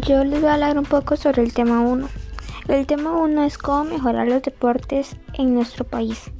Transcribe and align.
yo 0.00 0.24
les 0.24 0.40
voy 0.40 0.50
a 0.50 0.54
hablar 0.54 0.78
un 0.78 0.84
poco 0.84 1.16
sobre 1.16 1.42
el 1.42 1.52
tema 1.52 1.80
1. 1.80 2.08
El 2.68 2.86
tema 2.86 3.12
1 3.12 3.44
es 3.44 3.58
cómo 3.58 3.84
mejorar 3.84 4.26
los 4.26 4.42
deportes 4.42 5.16
en 5.34 5.54
nuestro 5.54 5.84
país. 5.84 6.30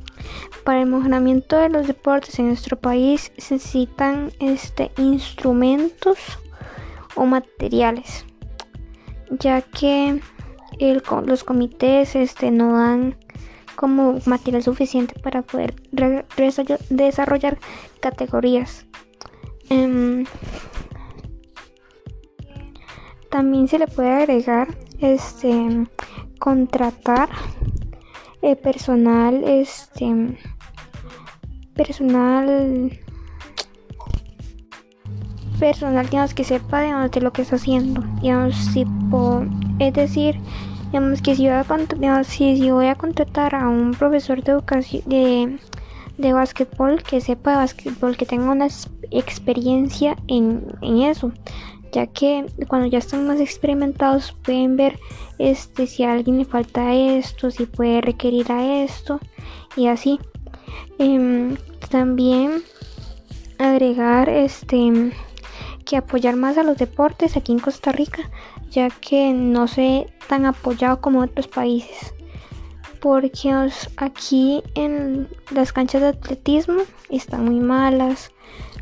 Para 0.64 0.80
el 0.80 0.86
mejoramiento 0.86 1.56
de 1.56 1.68
los 1.68 1.86
deportes 1.86 2.38
en 2.38 2.48
nuestro 2.48 2.78
país 2.78 3.32
se 3.36 3.54
necesitan 3.54 4.32
este, 4.40 4.90
instrumentos 4.98 6.18
o 7.14 7.26
materiales, 7.26 8.24
ya 9.30 9.60
que 9.62 10.20
los 11.26 11.44
comités 11.44 12.16
este, 12.16 12.50
no 12.50 12.78
dan 12.78 13.16
como 13.76 14.18
material 14.24 14.62
suficiente 14.62 15.14
para 15.20 15.42
poder 15.42 15.74
desarrollar 16.90 17.58
categorías. 18.00 18.86
Em, 19.68 20.24
también 23.34 23.66
se 23.66 23.80
le 23.80 23.88
puede 23.88 24.12
agregar 24.12 24.68
este 25.00 25.88
contratar 26.38 27.28
eh, 28.42 28.54
personal 28.54 29.42
este 29.42 30.38
personal 31.74 32.96
personal 35.58 36.08
digamos 36.08 36.32
que 36.32 36.44
sepa 36.44 37.08
de, 37.08 37.20
lo 37.20 37.32
que 37.32 37.42
está 37.42 37.56
haciendo 37.56 38.04
digamos 38.22 38.72
tipo 38.72 39.44
es 39.80 39.92
decir 39.94 40.36
digamos 40.92 41.20
que 41.20 41.34
si 41.34 41.48
voy 41.48 42.06
a, 42.06 42.22
si, 42.22 42.70
voy 42.70 42.86
a 42.86 42.94
contratar 42.94 43.56
a 43.56 43.68
un 43.68 43.94
profesor 43.94 44.44
de 44.44 44.52
educación 44.52 45.02
de 45.06 45.58
de 46.18 46.32
básquetbol 46.32 47.02
que 47.02 47.20
sepa 47.20 47.50
de 47.50 47.56
básquetbol 47.56 48.16
que 48.16 48.26
tenga 48.26 48.52
una 48.52 48.68
experiencia 49.10 50.16
en, 50.28 50.68
en 50.82 50.98
eso 50.98 51.32
ya 51.94 52.08
que 52.08 52.44
cuando 52.66 52.88
ya 52.88 52.98
están 52.98 53.24
más 53.24 53.38
experimentados 53.38 54.32
pueden 54.42 54.76
ver 54.76 54.98
este 55.38 55.86
si 55.86 56.02
a 56.02 56.12
alguien 56.12 56.38
le 56.38 56.44
falta 56.44 56.92
esto, 56.92 57.52
si 57.52 57.66
puede 57.66 58.00
requerir 58.00 58.50
a 58.50 58.82
esto 58.82 59.20
y 59.76 59.86
así. 59.86 60.18
Em, 60.98 61.56
también 61.90 62.64
agregar 63.58 64.28
este 64.28 65.12
que 65.84 65.96
apoyar 65.96 66.34
más 66.34 66.58
a 66.58 66.64
los 66.64 66.78
deportes 66.78 67.36
aquí 67.36 67.52
en 67.52 67.60
Costa 67.60 67.92
Rica, 67.92 68.28
ya 68.70 68.90
que 68.90 69.32
no 69.32 69.68
se 69.68 70.08
tan 70.28 70.46
apoyado 70.46 71.00
como 71.00 71.20
otros 71.20 71.46
países. 71.46 72.12
Porque 73.00 73.52
aquí 73.98 74.62
en 74.74 75.28
las 75.50 75.72
canchas 75.72 76.00
de 76.00 76.08
atletismo 76.08 76.82
están 77.08 77.44
muy 77.44 77.60
malas, 77.60 78.32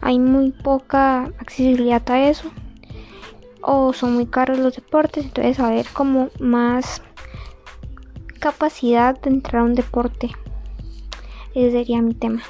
hay 0.01 0.19
muy 0.19 0.53
poca 0.53 1.25
accesibilidad 1.41 2.09
a 2.09 2.29
eso 2.31 2.51
o 3.63 3.93
son 3.93 4.15
muy 4.15 4.27
caros 4.27 4.59
los 4.59 4.75
deportes, 4.75 5.25
entonces 5.25 5.61
a 5.61 5.71
ver 5.71 5.87
como 5.93 6.29
más 6.41 7.03
capacidad 8.41 9.19
de 9.21 9.31
entrar 9.31 9.63
a 9.63 9.65
un 9.65 9.75
deporte. 9.75 10.31
Ese 11.55 11.71
sería 11.71 12.03
mi 12.03 12.15
tema. 12.15 12.43